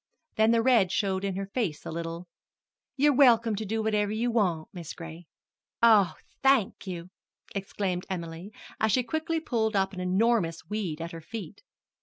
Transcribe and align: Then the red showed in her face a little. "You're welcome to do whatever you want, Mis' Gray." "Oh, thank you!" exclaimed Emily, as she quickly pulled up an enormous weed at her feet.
Then 0.33 0.49
the 0.49 0.63
red 0.63 0.91
showed 0.91 1.23
in 1.23 1.35
her 1.35 1.45
face 1.45 1.85
a 1.85 1.91
little. 1.91 2.27
"You're 2.97 3.13
welcome 3.13 3.55
to 3.55 3.65
do 3.67 3.83
whatever 3.83 4.11
you 4.11 4.31
want, 4.31 4.69
Mis' 4.73 4.95
Gray." 4.95 5.27
"Oh, 5.83 6.15
thank 6.41 6.87
you!" 6.87 7.11
exclaimed 7.53 8.07
Emily, 8.09 8.51
as 8.79 8.91
she 8.93 9.03
quickly 9.03 9.39
pulled 9.39 9.75
up 9.75 9.93
an 9.93 9.99
enormous 9.99 10.65
weed 10.67 11.01
at 11.01 11.11
her 11.11 11.21
feet. 11.21 11.61